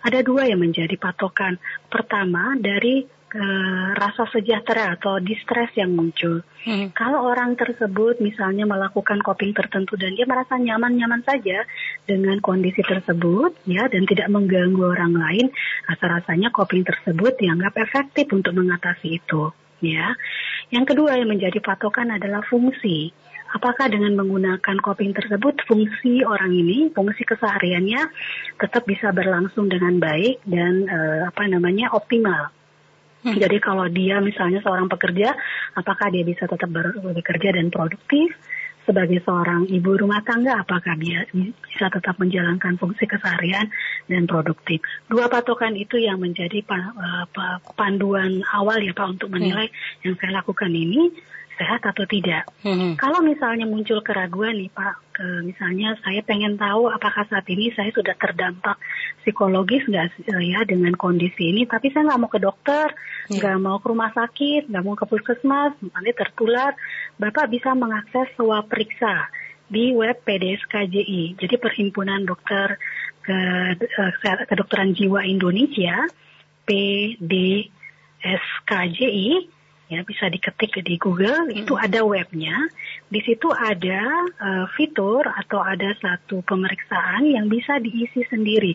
Ada 0.01 0.25
dua 0.25 0.49
yang 0.49 0.63
menjadi 0.63 0.97
patokan. 0.97 1.61
Pertama 1.91 2.57
dari 2.57 3.05
uh, 3.35 3.87
rasa 3.95 4.27
sejahtera 4.31 4.95
atau 4.99 5.19
distress 5.23 5.71
yang 5.75 5.95
muncul. 5.95 6.43
Hmm. 6.61 6.93
Kalau 6.93 7.25
orang 7.25 7.57
tersebut 7.57 8.21
misalnya 8.21 8.69
melakukan 8.69 9.19
coping 9.23 9.55
tertentu 9.55 9.97
dan 9.97 10.13
dia 10.13 10.27
merasa 10.29 10.59
nyaman-nyaman 10.59 11.25
saja 11.25 11.65
dengan 12.05 12.37
kondisi 12.43 12.83
tersebut, 12.85 13.55
ya, 13.65 13.87
dan 13.87 14.05
tidak 14.05 14.27
mengganggu 14.29 14.83
orang 14.83 15.15
lain, 15.15 15.47
rasa-rasanya 15.89 16.53
coping 16.53 16.85
tersebut 16.85 17.39
dianggap 17.39 17.73
efektif 17.81 18.29
untuk 18.29 18.53
mengatasi 18.53 19.17
itu, 19.17 19.49
ya. 19.81 20.13
Yang 20.71 20.95
kedua 20.95 21.19
yang 21.19 21.31
menjadi 21.31 21.59
patokan 21.59 22.15
adalah 22.15 22.45
fungsi. 22.47 23.11
Apakah 23.51 23.91
dengan 23.91 24.15
menggunakan 24.15 24.79
coping 24.79 25.11
tersebut 25.11 25.59
fungsi 25.67 26.23
orang 26.23 26.55
ini, 26.55 26.87
fungsi 26.95 27.27
kesehariannya 27.27 27.99
tetap 28.55 28.87
bisa 28.87 29.11
berlangsung 29.11 29.67
dengan 29.67 29.99
baik 29.99 30.39
dan 30.47 30.87
uh, 30.87 31.27
apa 31.27 31.51
namanya 31.51 31.91
optimal. 31.91 32.47
Hmm. 33.21 33.37
Jadi 33.37 33.57
kalau 33.61 33.85
dia 33.85 34.17
misalnya 34.17 34.65
seorang 34.65 34.89
pekerja, 34.89 35.37
apakah 35.77 36.09
dia 36.09 36.25
bisa 36.25 36.49
tetap 36.49 36.69
bekerja 36.69 37.53
dan 37.53 37.69
produktif? 37.69 38.33
Sebagai 38.81 39.21
seorang 39.21 39.69
ibu 39.69 39.93
rumah 39.93 40.25
tangga, 40.25 40.57
apakah 40.57 40.97
dia 40.97 41.29
bisa 41.29 41.85
tetap 41.93 42.17
menjalankan 42.17 42.81
fungsi 42.81 43.05
keseharian 43.05 43.69
dan 44.09 44.25
produktif? 44.25 44.81
Dua 45.05 45.29
patokan 45.29 45.77
itu 45.77 46.01
yang 46.01 46.17
menjadi 46.17 46.65
eh, 46.65 47.25
panduan 47.77 48.41
awal 48.49 48.81
ya 48.81 48.89
Pak 48.97 49.21
untuk 49.21 49.29
menilai 49.37 49.69
hmm. 49.69 50.01
yang 50.01 50.13
saya 50.17 50.41
lakukan 50.41 50.73
ini 50.73 51.13
sehat 51.61 51.85
atau 51.85 52.01
tidak. 52.09 52.49
Hmm. 52.65 52.97
Kalau 52.97 53.21
misalnya 53.21 53.69
muncul 53.69 54.01
keraguan 54.01 54.57
nih 54.57 54.73
Pak, 54.73 55.13
ke, 55.13 55.45
misalnya 55.45 55.93
saya 56.01 56.25
pengen 56.25 56.57
tahu 56.57 56.89
apakah 56.89 57.21
saat 57.29 57.45
ini 57.53 57.69
saya 57.77 57.93
sudah 57.93 58.17
terdampak 58.17 58.81
psikologis 59.21 59.85
nggak 59.85 60.25
ya 60.41 60.65
dengan 60.65 60.97
kondisi 60.97 61.53
ini, 61.53 61.69
tapi 61.69 61.93
saya 61.93 62.09
nggak 62.09 62.21
mau 62.25 62.33
ke 62.33 62.41
dokter, 62.41 62.89
iya. 63.29 63.37
nggak 63.37 63.55
yeah. 63.61 63.61
mau 63.61 63.77
ke 63.77 63.85
rumah 63.93 64.09
sakit, 64.09 64.73
nggak 64.73 64.81
mau 64.81 64.97
ke 64.97 65.05
puskesmas, 65.05 65.77
nanti 65.77 66.11
tertular, 66.17 66.73
Bapak 67.21 67.53
bisa 67.53 67.77
mengakses 67.77 68.33
swab 68.33 68.65
periksa 68.65 69.29
di 69.69 69.93
web 69.93 70.17
PDSKJI. 70.25 71.37
Jadi 71.37 71.55
Perhimpunan 71.61 72.25
Dokter 72.25 72.81
ke, 73.21 73.37
eh, 73.77 74.11
Kedokteran 74.49 74.97
Jiwa 74.97 75.21
Indonesia, 75.23 76.09
PDSKJI 76.65 77.69
ya 79.91 80.07
bisa 80.07 80.31
diketik 80.31 80.79
di 80.87 80.95
Google 80.95 81.51
itu 81.51 81.75
ada 81.75 81.99
webnya 82.07 82.55
di 83.11 83.19
situ 83.19 83.51
ada 83.51 84.23
uh, 84.39 84.65
fitur 84.79 85.27
atau 85.27 85.59
ada 85.59 85.91
satu 85.99 86.39
pemeriksaan 86.47 87.27
yang 87.27 87.51
bisa 87.51 87.75
diisi 87.83 88.23
sendiri 88.31 88.71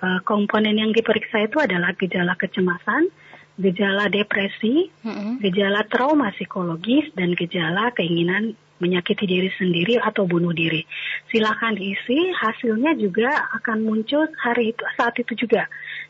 uh, 0.00 0.24
komponen 0.24 0.80
yang 0.80 0.96
diperiksa 0.96 1.44
itu 1.44 1.60
adalah 1.60 1.92
gejala 1.92 2.32
kecemasan 2.40 3.12
gejala 3.60 4.08
depresi 4.08 4.88
mm-hmm. 5.04 5.44
gejala 5.44 5.84
trauma 5.84 6.32
psikologis 6.32 7.12
dan 7.12 7.36
gejala 7.36 7.92
keinginan 7.92 8.56
menyakiti 8.76 9.24
diri 9.24 9.50
sendiri 9.56 9.96
atau 9.96 10.28
bunuh 10.28 10.52
diri. 10.52 10.84
Silakan 11.32 11.80
diisi, 11.80 12.28
hasilnya 12.32 12.92
juga 13.00 13.32
akan 13.56 13.88
muncul 13.88 14.28
hari 14.36 14.76
itu 14.76 14.82
saat 14.96 15.16
itu 15.16 15.32
juga. 15.32 15.64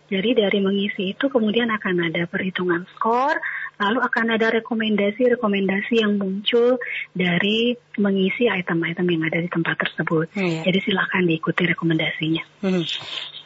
Jadi 0.07 0.39
dari 0.39 0.59
mengisi 0.63 1.15
itu 1.15 1.27
kemudian 1.31 1.71
akan 1.71 2.11
ada 2.11 2.27
perhitungan 2.31 2.87
skor, 2.95 3.39
lalu 3.77 3.99
akan 4.01 4.27
ada 4.37 4.49
rekomendasi-rekomendasi 4.61 6.01
yang 6.01 6.17
muncul 6.17 6.81
dari 7.13 7.77
mengisi 8.01 8.49
item-item 8.49 9.07
yang 9.09 9.23
ada 9.29 9.39
di 9.41 9.49
tempat 9.53 9.77
tersebut. 9.77 10.33
Hmm. 10.33 10.65
Jadi 10.65 10.79
silakan 10.81 11.29
diikuti 11.29 11.63
rekomendasinya. 11.69 12.45
Hmm. 12.65 12.85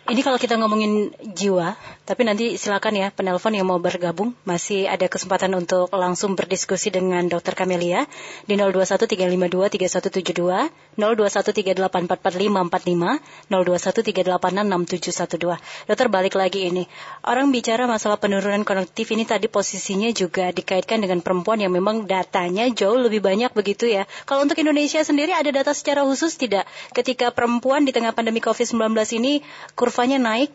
Ini 0.09 0.25
kalau 0.25 0.41
kita 0.41 0.57
ngomongin 0.57 1.13
jiwa, 1.37 1.77
tapi 2.09 2.25
nanti 2.27 2.59
silakan 2.59 2.99
ya 2.99 3.15
penelpon 3.15 3.55
yang 3.55 3.69
mau 3.69 3.79
bergabung 3.79 4.35
masih 4.43 4.91
ada 4.91 5.07
kesempatan 5.07 5.55
untuk 5.55 5.87
langsung 5.95 6.35
berdiskusi 6.35 6.91
dengan 6.91 7.31
Dokter 7.31 7.55
Kamelia 7.55 8.11
di 8.43 8.59
0213523172, 8.59 10.99
0213844545, 10.99 13.23
0213866712. 13.55 15.63
Dokter 15.87 16.11
balik 16.11 16.35
lagi 16.35 16.67
ini. 16.67 16.91
Orang 17.23 17.55
bicara 17.55 17.87
masalah 17.87 18.19
penurunan 18.19 18.67
kognitif 18.67 19.15
ini 19.15 19.23
tadi 19.29 19.47
posisinya 19.47 20.11
juga 20.11 20.51
dikaitkan 20.51 21.07
dengan 21.07 21.23
perempuan 21.23 21.63
yang 21.63 21.71
memang 21.71 22.11
datanya 22.11 22.67
jauh 22.73 22.99
lebih 22.99 23.23
banyak 23.23 23.55
begitu 23.55 23.87
ya. 23.87 24.11
Kalau 24.27 24.43
untuk 24.43 24.59
Indonesia 24.59 24.99
sendiri 25.07 25.31
ada 25.31 25.55
data 25.55 25.71
secara 25.71 26.03
khusus 26.03 26.35
tidak 26.35 26.67
ketika 26.91 27.31
perempuan 27.31 27.87
di 27.87 27.95
tengah 27.95 28.11
pandemi 28.11 28.43
Covid-19 28.43 28.91
ini 29.15 29.47
kurva 29.79 30.00
kurvanya 30.01 30.17
naik 30.17 30.49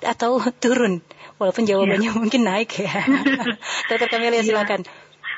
atau 0.00 0.40
turun? 0.64 1.04
Walaupun 1.36 1.68
jawabannya 1.68 2.08
ya. 2.08 2.16
mungkin 2.24 2.40
naik 2.48 2.80
ya. 2.80 3.04
Dokter 3.92 4.08
Kamelia 4.08 4.40
iya. 4.40 4.48
silakan. 4.48 4.80
Ya. 4.80 4.92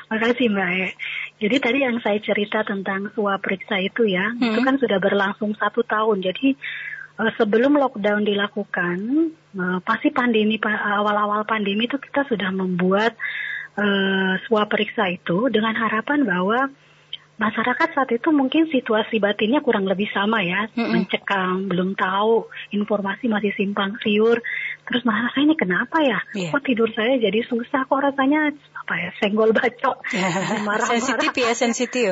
Makasih 0.07 0.47
Mbak. 0.55 0.95
Jadi 1.43 1.55
tadi 1.59 1.79
yang 1.83 1.99
saya 1.99 2.15
cerita 2.23 2.63
tentang 2.63 3.11
swab 3.11 3.43
periksa 3.43 3.75
itu 3.83 4.07
ya, 4.07 4.31
hmm. 4.31 4.55
itu 4.55 4.59
kan 4.63 4.79
sudah 4.79 5.03
berlangsung 5.03 5.51
satu 5.59 5.83
tahun. 5.83 6.23
Jadi 6.23 6.55
uh, 7.19 7.31
sebelum 7.35 7.75
lockdown 7.75 8.23
dilakukan, 8.23 8.99
uh, 9.59 9.79
pasti 9.83 10.15
pandemi 10.15 10.55
awal-awal 10.63 11.43
pandemi 11.43 11.91
itu 11.91 11.99
kita 11.99 12.23
sudah 12.27 12.55
membuat 12.55 13.19
uh, 13.75 14.39
swab 14.47 14.71
periksa 14.71 15.11
itu 15.11 15.51
dengan 15.51 15.75
harapan 15.75 16.23
bahwa 16.23 16.71
masyarakat 17.41 17.89
saat 17.97 18.09
itu 18.13 18.29
mungkin 18.29 18.69
situasi 18.69 19.17
batinnya 19.17 19.65
kurang 19.65 19.89
lebih 19.89 20.05
sama 20.13 20.45
ya, 20.45 20.69
mm 20.69 20.77
-hmm. 20.77 20.89
mencekam, 20.93 21.65
belum 21.65 21.97
tahu, 21.97 22.45
informasi 22.69 23.25
masih 23.25 23.49
simpang 23.57 23.97
siur. 24.05 24.37
Terus 24.85 25.01
merasa 25.01 25.41
ini 25.41 25.57
kenapa 25.57 25.97
ya? 26.05 26.21
Yeah. 26.37 26.53
Kok 26.53 26.61
tidur 26.61 26.89
saya 26.93 27.17
jadi 27.17 27.41
susah? 27.49 27.89
Kok 27.89 27.97
rasanya 27.97 28.53
apa 28.53 28.93
ya? 28.93 29.09
Senggol 29.17 29.49
bacok, 29.57 29.97
marah-marah. 30.67 30.87
sensitif 30.93 31.31
ya, 31.33 31.51
sensitif. 31.57 32.11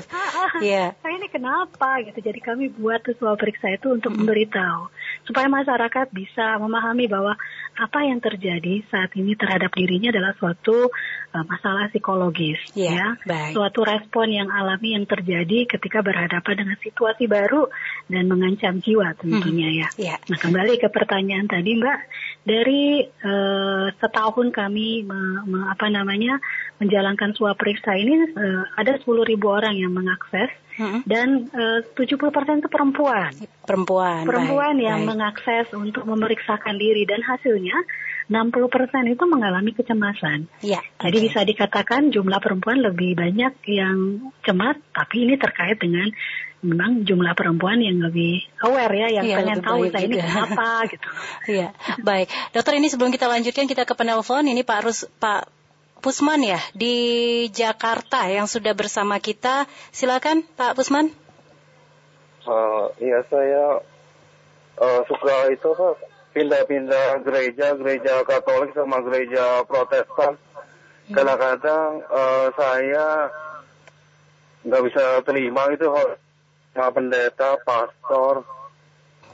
yeah. 0.65 0.98
Saya 1.05 1.13
ini 1.21 1.29
kenapa 1.29 2.01
gitu? 2.01 2.19
Jadi 2.25 2.39
kami 2.41 2.74
buat 2.74 3.05
sebuah 3.05 3.38
periksa 3.38 3.69
itu 3.69 3.93
untuk 3.93 4.09
mm 4.09 4.17
-hmm. 4.17 4.25
memberitahu 4.25 4.81
supaya 5.29 5.45
masyarakat 5.45 6.09
bisa 6.09 6.57
memahami 6.57 7.05
bahwa 7.05 7.38
apa 7.77 8.00
yang 8.01 8.17
terjadi 8.17 8.81
saat 8.89 9.13
ini 9.13 9.38
terhadap 9.38 9.69
dirinya 9.77 10.09
adalah 10.09 10.33
suatu 10.36 10.89
uh, 11.33 11.45
masalah 11.45 11.89
psikologis 11.93 12.59
yeah, 12.74 12.93
ya, 12.95 13.07
baik. 13.25 13.53
suatu 13.53 13.86
respon 13.86 14.33
yang 14.33 14.50
alami 14.50 14.98
yang 14.98 15.05
terjadi 15.05 15.69
ketika 15.69 16.01
berhadapan 16.01 16.65
dengan 16.65 16.77
situasi 16.81 17.29
baru 17.29 17.69
dan 18.09 18.25
mengancam 18.25 18.81
jiwa 18.81 19.13
tentunya 19.17 19.69
hmm. 19.69 19.79
ya. 19.79 19.88
Yeah. 19.98 20.17
Nah 20.29 20.38
kembali 20.41 20.81
ke 20.81 20.89
pertanyaan 20.89 21.45
tadi 21.45 21.77
Mbak, 21.77 22.00
dari 22.45 23.05
uh, 23.05 23.88
setahun 24.01 24.50
kami 24.50 25.05
me, 25.05 25.19
me, 25.45 25.59
apa 25.69 25.88
namanya 25.91 26.41
menjalankan 26.81 27.36
swab 27.38 27.59
periksa 27.59 27.93
ini 27.93 28.33
uh, 28.33 28.63
ada 28.79 28.98
10.000 28.98 29.36
orang 29.43 29.75
yang 29.75 29.91
mengakses 29.93 30.50
hmm. 30.79 31.03
dan 31.05 31.51
uh, 31.51 31.83
70% 31.93 32.63
itu 32.63 32.69
perempuan. 32.71 33.31
Perempuan. 33.67 34.24
Perempuan 34.25 34.79
baik, 34.79 34.88
yang 34.88 35.00
baik. 35.03 35.09
mengakses 35.12 35.67
untuk 35.75 36.07
memeriksakan 36.07 36.79
diri 36.79 37.03
dan 37.03 37.21
hasilnya 37.21 37.75
60% 38.29 39.09
itu 39.09 39.24
mengalami 39.25 39.74
kecemasan. 39.74 40.45
Ya, 40.62 40.86
Jadi 41.01 41.17
okay. 41.17 41.25
bisa 41.25 41.39
dikatakan 41.41 42.13
jumlah 42.13 42.38
perempuan 42.38 42.77
lebih 42.77 43.17
banyak 43.17 43.57
yang 43.65 44.29
cemas, 44.45 44.77
tapi 44.93 45.25
ini 45.25 45.36
terkait 45.41 45.81
dengan 45.81 46.13
memang 46.62 47.07
jumlah 47.07 47.33
perempuan 47.33 47.81
yang 47.81 47.98
lebih 47.98 48.45
aware 48.62 48.93
ya, 48.93 49.07
yang 49.19 49.25
ya, 49.25 49.36
pengen 49.41 49.59
tahu 49.65 49.89
saya 49.89 50.05
ini 50.05 50.21
kenapa 50.21 50.69
gitu. 50.93 51.07
Iya, 51.50 51.69
baik. 52.05 52.27
Dokter 52.53 52.74
ini 52.77 52.88
sebelum 52.91 53.09
kita 53.09 53.25
lanjutkan 53.25 53.65
kita 53.65 53.89
ke 53.89 53.93
penelpon 53.98 54.45
ini 54.45 54.62
Pak 54.62 54.79
Rus 54.86 55.09
Pak 55.17 55.50
Pusman 56.00 56.39
ya 56.45 56.62
di 56.71 56.95
Jakarta 57.50 58.29
yang 58.29 58.45
sudah 58.45 58.77
bersama 58.77 59.17
kita. 59.17 59.65
Silakan 59.89 60.45
Pak 60.55 60.77
Pusman. 60.77 61.12
Uh, 62.45 62.88
iya 63.01 63.19
saya 63.27 63.83
uh, 64.79 65.01
suka 65.09 65.51
itu 65.51 65.69
pindah-pindah 66.39 67.19
gereja, 67.27 67.75
gereja 67.75 68.24
Katolik 68.24 68.72
sama 68.72 69.03
gereja 69.03 69.67
Protestan. 69.67 70.39
Hmm. 70.39 71.12
Kadang-kadang 71.12 72.00
uh, 72.08 72.48
saya 72.55 73.27
nggak 74.63 74.84
bisa 74.88 75.19
terima 75.27 75.67
itu 75.75 75.84
sama 76.72 76.89
pendeta, 76.96 77.60
pastor 77.67 78.48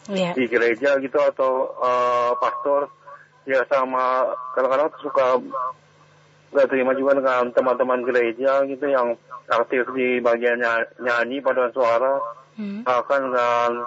yeah. 0.10 0.34
di 0.34 0.50
gereja 0.50 0.98
gitu 0.98 1.22
atau 1.22 1.78
uh, 1.78 2.34
pastor 2.42 2.90
ya 3.46 3.62
sama 3.70 4.34
kadang-kadang 4.58 4.90
suka 5.06 5.38
nggak 6.50 6.68
terima 6.74 6.98
juga 6.98 7.22
dengan 7.22 7.54
teman-teman 7.54 8.02
gereja 8.02 8.66
gitu 8.66 8.86
yang 8.90 9.14
aktif 9.46 9.86
di 9.94 10.18
bagian 10.18 10.58
nyanyi 10.98 11.38
paduan 11.38 11.70
suara 11.70 12.18
hmm. 12.58 12.82
bahkan 12.82 13.30
dengan 13.30 13.86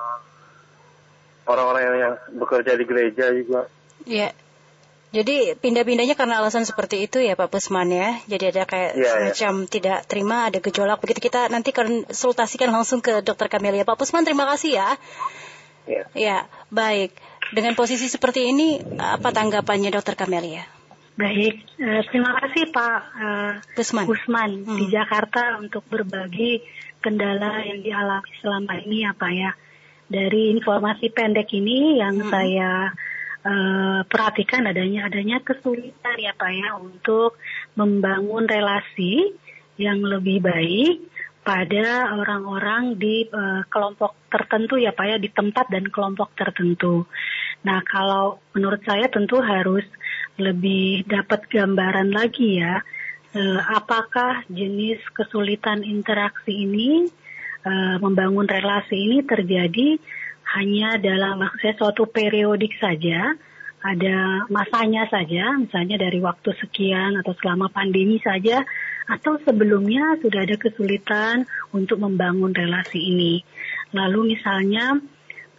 orang-orang 1.48 1.82
yang 1.96 2.14
bekerja 2.36 2.76
di 2.76 2.84
gereja 2.84 3.32
juga. 3.32 3.66
Iya. 4.04 4.36
Jadi 5.08 5.56
pindah-pindahnya 5.56 6.12
karena 6.12 6.44
alasan 6.44 6.68
seperti 6.68 7.08
itu 7.08 7.16
ya 7.16 7.32
Pak 7.32 7.48
Pusman 7.48 7.88
ya. 7.88 8.20
Jadi 8.28 8.52
ada 8.52 8.68
kayak 8.68 8.92
ya, 8.92 9.08
semacam 9.08 9.52
ya. 9.64 9.68
tidak 9.72 9.98
terima, 10.04 10.36
ada 10.52 10.60
gejolak. 10.60 11.00
Begitu 11.00 11.32
kita 11.32 11.48
nanti 11.48 11.72
konsultasikan 11.72 12.68
langsung 12.68 13.00
ke 13.00 13.24
Dokter 13.24 13.48
Kamelia. 13.48 13.88
Pak 13.88 13.96
Pusman 13.96 14.28
terima 14.28 14.44
kasih 14.44 14.76
ya. 14.76 14.88
Ya. 15.88 16.04
Ya, 16.12 16.38
baik. 16.68 17.16
Dengan 17.56 17.72
posisi 17.72 18.12
seperti 18.12 18.52
ini, 18.52 18.84
apa 19.00 19.32
tanggapannya 19.32 19.88
Dokter 19.88 20.12
Kamelia? 20.12 20.68
Baik, 21.16 21.64
uh, 21.80 22.04
terima 22.12 22.30
kasih 22.38 22.70
Pak 22.70 22.98
uh, 23.18 23.80
Usman, 23.80 24.06
Usman 24.06 24.50
hmm. 24.62 24.76
di 24.78 24.84
Jakarta 24.92 25.58
untuk 25.58 25.82
berbagi 25.90 26.62
kendala 27.02 27.58
yang 27.64 27.82
dialami 27.82 28.30
selama 28.38 28.76
ini 28.78 29.02
apa 29.02 29.26
ya. 29.32 29.50
Dari 30.08 30.56
informasi 30.56 31.12
pendek 31.12 31.52
ini 31.52 32.00
yang 32.00 32.16
hmm. 32.24 32.30
saya 32.32 32.90
uh, 33.44 34.00
perhatikan 34.08 34.64
adanya 34.64 35.06
adanya 35.12 35.38
kesulitan 35.44 36.16
ya 36.16 36.32
Pak 36.32 36.52
ya 36.52 36.80
untuk 36.80 37.36
membangun 37.76 38.48
relasi 38.48 39.36
yang 39.76 40.00
lebih 40.02 40.42
baik 40.42 41.04
pada 41.44 42.12
orang-orang 42.12 43.00
di 43.00 43.24
uh, 43.28 43.64
kelompok 43.68 44.16
tertentu 44.28 44.76
ya 44.76 44.92
Pak 44.92 45.06
ya 45.06 45.16
di 45.16 45.28
tempat 45.32 45.68
dan 45.68 45.88
kelompok 45.88 46.32
tertentu. 46.36 47.04
Nah 47.64 47.80
kalau 47.84 48.40
menurut 48.52 48.80
saya 48.84 49.08
tentu 49.08 49.40
harus 49.40 49.84
lebih 50.38 51.02
dapat 51.04 51.50
gambaran 51.50 52.14
lagi 52.14 52.62
ya, 52.62 52.80
eh, 53.34 53.60
apakah 53.74 54.46
jenis 54.46 55.02
kesulitan 55.12 55.82
interaksi 55.82 56.54
ini, 56.54 57.10
eh, 57.64 57.96
membangun 58.02 58.46
relasi 58.46 58.94
ini 58.94 59.18
terjadi 59.24 59.98
hanya 60.56 60.96
dalam 60.96 61.44
maksudnya 61.44 61.76
suatu 61.76 62.08
periodik 62.08 62.72
saja, 62.80 63.36
ada 63.84 64.48
masanya 64.50 65.06
saja, 65.06 65.54
misalnya 65.54 66.00
dari 66.00 66.18
waktu 66.18 66.50
sekian 66.58 67.20
atau 67.20 67.36
selama 67.38 67.70
pandemi 67.70 68.18
saja, 68.18 68.64
atau 69.08 69.40
sebelumnya 69.44 70.18
sudah 70.20 70.44
ada 70.44 70.56
kesulitan 70.56 71.44
untuk 71.72 72.00
membangun 72.00 72.52
relasi 72.52 72.98
ini. 72.98 73.44
Lalu 73.92 74.36
misalnya 74.36 74.98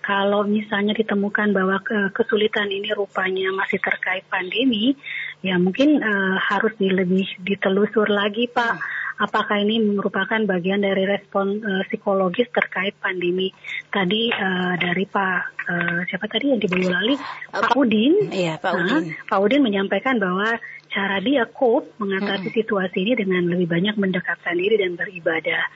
kalau 0.10 0.42
misalnya 0.48 0.98
ditemukan 0.98 1.54
bahwa 1.54 1.82
kesulitan 2.14 2.66
ini 2.74 2.90
rupanya 2.98 3.54
masih 3.54 3.78
terkait 3.78 4.26
pandemi, 4.26 4.98
ya 5.46 5.62
mungkin 5.62 6.02
uh, 6.02 6.38
harus 6.50 6.74
lebih 6.82 7.26
ditelusur 7.46 8.10
lagi 8.10 8.50
Pak. 8.50 8.99
Apakah 9.20 9.60
ini 9.60 9.84
merupakan 9.84 10.40
bagian 10.48 10.80
dari 10.80 11.04
respon 11.04 11.60
uh, 11.60 11.84
psikologis 11.92 12.48
terkait 12.56 12.96
pandemi? 13.04 13.52
Tadi 13.92 14.32
uh, 14.32 14.80
dari 14.80 15.04
Pak 15.04 15.42
uh, 15.68 16.00
siapa 16.08 16.32
tadi 16.32 16.56
yang 16.56 16.60
di 16.64 16.72
Boyolali, 16.72 17.20
Pak 17.52 17.76
Udin. 17.76 18.32
Iya, 18.32 18.56
Pak 18.64 18.74
Udin. 18.80 19.12
Uh, 19.12 19.28
Pak 19.28 19.40
Udin 19.44 19.60
menyampaikan 19.60 20.24
bahwa 20.24 20.56
cara 20.88 21.20
dia 21.20 21.44
cope 21.46 21.92
mengatasi 22.00 22.48
hmm. 22.50 22.58
situasi 22.64 22.98
ini 23.04 23.14
dengan 23.20 23.44
lebih 23.46 23.68
banyak 23.68 23.96
mendekatkan 24.00 24.56
diri 24.56 24.80
dan 24.80 24.96
beribadah. 24.96 25.68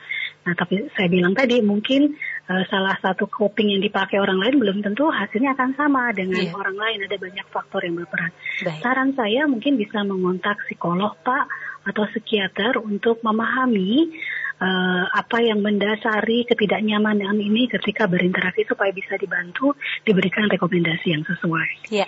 Nah, 0.44 0.54
tapi 0.60 0.92
saya 0.92 1.08
bilang 1.08 1.32
tadi 1.32 1.64
mungkin 1.64 2.20
uh, 2.52 2.64
salah 2.68 3.00
satu 3.00 3.32
coping 3.32 3.72
yang 3.72 3.80
dipakai 3.80 4.20
orang 4.20 4.40
lain 4.44 4.60
belum 4.60 4.78
tentu 4.84 5.08
hasilnya 5.08 5.56
akan 5.56 5.72
sama 5.80 6.12
dengan 6.12 6.44
yeah. 6.44 6.56
orang 6.56 6.76
lain. 6.76 7.08
Ada 7.08 7.16
banyak 7.16 7.48
faktor 7.48 7.84
yang 7.88 7.96
berperan. 8.00 8.32
Baik. 8.64 8.80
Saran 8.84 9.10
saya 9.16 9.48
mungkin 9.48 9.80
bisa 9.80 10.04
mengontak 10.04 10.60
psikolog 10.68 11.16
Pak 11.24 11.48
atau 11.84 12.04
psikiater 12.08 12.80
untuk 12.80 13.20
memahami 13.24 14.12
uh, 14.64 15.06
apa 15.12 15.44
yang 15.44 15.60
mendasari 15.60 16.48
ketidaknyamanan 16.48 17.36
ini 17.38 17.68
ketika 17.68 18.08
berinteraksi 18.08 18.64
supaya 18.68 18.96
bisa 18.96 19.20
dibantu 19.20 19.76
diberikan 20.08 20.48
rekomendasi 20.48 21.08
yang 21.12 21.24
sesuai. 21.28 21.92
Ya, 21.92 22.08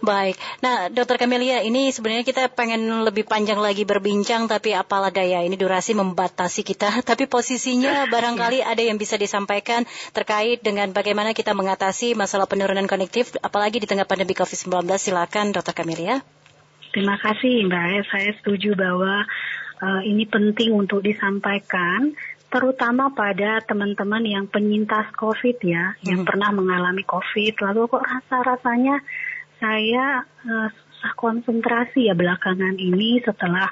baik. 0.00 0.40
Nah, 0.64 0.88
Dokter 0.88 1.20
Kamelia, 1.20 1.60
ini 1.64 1.92
sebenarnya 1.92 2.24
kita 2.24 2.48
pengen 2.52 3.04
lebih 3.04 3.28
panjang 3.28 3.60
lagi 3.60 3.84
berbincang, 3.84 4.48
tapi 4.48 4.72
apalah 4.72 5.12
daya 5.12 5.44
ini 5.44 5.56
durasi 5.56 5.92
membatasi 5.96 6.64
kita. 6.64 6.88
Tapi 7.10 7.26
posisinya 7.26 8.04
barangkali 8.14 8.62
ya. 8.62 8.72
ada 8.72 8.82
yang 8.82 8.96
bisa 8.96 9.18
disampaikan 9.18 9.84
terkait 10.14 10.62
dengan 10.62 10.90
bagaimana 10.94 11.34
kita 11.36 11.52
mengatasi 11.56 12.14
masalah 12.14 12.46
penurunan 12.46 12.86
konektif, 12.86 13.34
apalagi 13.40 13.82
di 13.82 13.86
tengah 13.88 14.06
pandemi 14.06 14.32
COVID-19. 14.32 14.86
Silakan, 15.00 15.52
Dokter 15.52 15.74
Kamelia. 15.74 16.22
Terima 16.90 17.14
kasih 17.22 17.70
Mbak. 17.70 18.10
Saya 18.10 18.30
setuju 18.42 18.74
bahwa 18.74 19.22
uh, 19.78 20.02
ini 20.02 20.26
penting 20.26 20.74
untuk 20.74 21.06
disampaikan 21.06 22.14
terutama 22.50 23.14
pada 23.14 23.62
teman-teman 23.62 24.26
yang 24.26 24.44
penyintas 24.50 25.06
COVID 25.14 25.62
ya, 25.62 25.94
hmm. 25.94 26.02
yang 26.02 26.20
pernah 26.26 26.50
mengalami 26.50 27.06
COVID, 27.06 27.62
lalu 27.62 27.86
kok 27.86 28.02
rasa-rasanya 28.02 28.98
saya 29.62 30.26
uh, 30.26 30.68
susah 30.74 31.12
konsentrasi 31.14 32.10
ya 32.10 32.14
belakangan 32.18 32.74
ini 32.74 33.22
setelah 33.22 33.70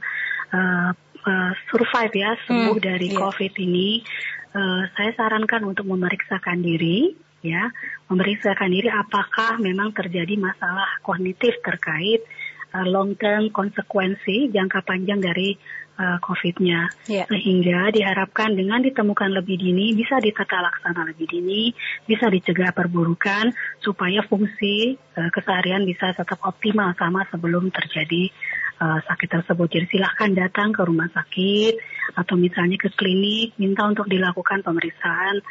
uh, 0.55 0.95
uh, 1.27 1.53
survive 1.67 2.15
ya, 2.15 2.39
sembuh 2.47 2.79
hmm, 2.79 2.87
dari 2.87 3.09
yeah. 3.11 3.19
COVID 3.19 3.53
ini, 3.59 3.89
uh, 4.55 4.83
saya 4.95 5.11
sarankan 5.19 5.67
untuk 5.67 5.91
memeriksakan 5.91 6.63
diri 6.63 7.19
ya, 7.43 7.67
memeriksakan 8.07 8.71
diri 8.71 8.87
apakah 8.95 9.59
memang 9.59 9.91
terjadi 9.91 10.39
masalah 10.39 11.03
kognitif 11.03 11.59
terkait 11.67 12.23
uh, 12.23 12.48
long 12.85 13.17
term 13.17 13.49
konsekuensi 13.49 14.53
jangka 14.53 14.85
panjang 14.85 15.25
dari 15.25 15.57
uh, 15.99 16.19
COVID-nya. 16.23 16.89
Yeah. 17.11 17.27
Sehingga 17.27 17.91
diharapkan 17.93 18.55
dengan 18.55 18.81
ditemukan 18.81 19.35
lebih 19.35 19.59
dini, 19.59 19.93
bisa 19.93 20.23
ditata 20.23 20.63
laksana 20.63 21.09
lebih 21.11 21.27
dini, 21.27 21.75
bisa 22.07 22.31
dicegah 22.31 22.71
perburukan, 22.73 23.53
supaya 23.83 24.23
fungsi 24.25 24.95
uh, 25.19 25.31
keseharian 25.35 25.85
bisa 25.85 26.15
tetap 26.15 26.39
optimal 26.47 26.95
sama 26.95 27.27
sebelum 27.29 27.69
terjadi 27.75 28.31
uh, 28.81 28.99
sakit 29.05 29.29
tersebut. 29.43 29.69
Jadi 29.69 29.87
silahkan 29.99 30.31
datang 30.33 30.71
ke 30.71 30.81
rumah 30.87 31.11
sakit 31.11 31.75
atau 32.17 32.35
misalnya 32.39 32.79
ke 32.79 32.89
klinik, 32.95 33.59
minta 33.59 33.85
untuk 33.85 34.07
dilakukan 34.07 34.63
pemeriksaan 34.63 35.43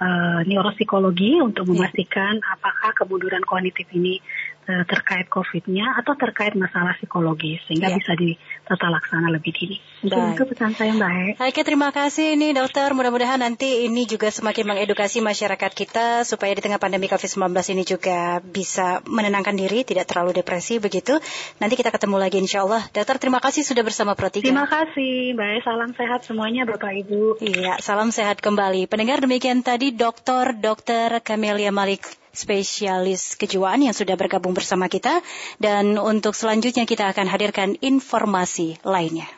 uh, 0.00 0.40
neuropsikologi 0.46 1.40
untuk 1.40 1.66
ya. 1.66 1.70
memastikan 1.74 2.38
yeah. 2.38 2.54
apakah 2.54 2.90
kemunduran 2.94 3.42
kognitif 3.42 3.88
ini 3.94 4.20
terkait 4.64 5.28
COVID-nya 5.28 6.00
atau 6.00 6.16
terkait 6.16 6.56
masalah 6.56 6.96
psikologis 6.96 7.60
sehingga 7.68 7.92
ya. 7.92 7.96
bisa 8.00 8.12
ditata 8.16 8.86
laksana 8.88 9.28
lebih 9.28 9.52
dini. 9.52 9.76
Itu 10.04 10.44
pesan 10.48 10.72
saya 10.72 10.96
Mbak. 10.96 11.40
Oke, 11.40 11.60
terima 11.64 11.92
kasih 11.92 12.36
ini 12.36 12.56
dokter. 12.56 12.92
Mudah-mudahan 12.96 13.40
nanti 13.40 13.84
ini 13.84 14.08
juga 14.08 14.32
semakin 14.32 14.74
mengedukasi 14.74 15.20
masyarakat 15.20 15.72
kita 15.72 16.24
supaya 16.24 16.56
di 16.56 16.64
tengah 16.64 16.80
pandemi 16.80 17.08
COVID-19 17.08 17.52
ini 17.76 17.84
juga 17.84 18.40
bisa 18.40 19.04
menenangkan 19.04 19.56
diri, 19.56 19.84
tidak 19.84 20.08
terlalu 20.08 20.40
depresi 20.40 20.80
begitu. 20.80 21.20
Nanti 21.60 21.74
kita 21.76 21.92
ketemu 21.92 22.16
lagi 22.16 22.40
insya 22.40 22.64
Allah. 22.64 22.82
Dokter, 22.92 23.20
terima 23.20 23.40
kasih 23.44 23.62
sudah 23.64 23.84
bersama 23.84 24.16
Pro 24.16 24.32
3. 24.32 24.44
Terima 24.44 24.68
kasih 24.68 25.36
Mbak. 25.36 25.52
Salam 25.64 25.90
sehat 25.92 26.20
semuanya 26.24 26.62
Bapak 26.64 26.92
Ibu. 27.04 27.44
Iya, 27.44 27.80
salam 27.84 28.08
sehat 28.08 28.40
kembali. 28.40 28.88
Pendengar 28.88 29.20
demikian 29.20 29.60
tadi 29.60 29.92
Dokter 29.92 30.56
Dokter 30.56 31.20
Camelia 31.20 31.68
Malik 31.68 32.23
spesialis 32.34 33.38
kejiwaan 33.38 33.80
yang 33.86 33.96
sudah 33.96 34.18
bergabung 34.18 34.52
bersama 34.52 34.90
kita 34.90 35.22
dan 35.62 35.96
untuk 35.96 36.34
selanjutnya 36.34 36.84
kita 36.84 37.08
akan 37.14 37.30
hadirkan 37.30 37.78
informasi 37.80 38.82
lainnya. 38.82 39.30